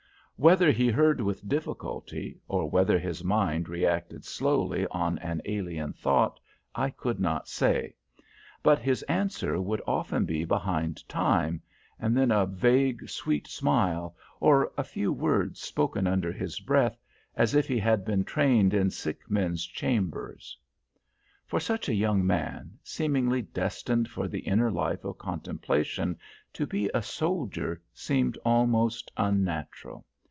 Whether 0.37 0.71
he 0.71 0.89
heard 0.89 1.21
with 1.21 1.47
difficulty, 1.47 2.39
or 2.47 2.67
whether 2.67 2.97
his 2.97 3.23
mind 3.23 3.69
reacted 3.69 4.25
slowly 4.25 4.87
on 4.87 5.19
an 5.19 5.39
alien 5.45 5.93
thought, 5.93 6.39
I 6.73 6.89
could 6.89 7.19
not 7.19 7.47
say; 7.47 7.93
but 8.63 8.79
his 8.79 9.03
answer 9.03 9.61
would 9.61 9.83
often 9.85 10.25
be 10.25 10.43
behind 10.43 11.07
time, 11.07 11.61
and 11.99 12.17
then 12.17 12.31
a 12.31 12.47
vague, 12.47 13.07
sweet 13.07 13.45
smile, 13.45 14.15
or 14.39 14.71
a 14.75 14.83
few 14.83 15.13
words 15.13 15.59
spoken 15.61 16.07
under 16.07 16.31
his 16.31 16.59
breath, 16.59 16.97
as 17.35 17.53
if 17.53 17.67
he 17.67 17.77
had 17.77 18.03
been 18.03 18.23
trained 18.23 18.73
in 18.73 18.89
sick 18.89 19.29
men's 19.29 19.63
chambers. 19.63 20.57
For 21.45 21.59
such 21.59 21.87
a 21.87 21.93
young 21.93 22.25
man, 22.25 22.79
seemingly 22.83 23.43
destined 23.43 24.09
for 24.09 24.27
the 24.27 24.39
inner 24.39 24.71
life 24.71 25.05
of 25.05 25.19
contemplation, 25.19 26.17
to 26.53 26.65
be 26.65 26.89
a 26.95 27.03
soldier 27.03 27.79
seemed 27.93 28.39
almost 28.43 29.11
unnatural. 29.17 30.03